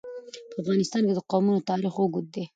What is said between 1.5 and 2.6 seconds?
تاریخ اوږد دی.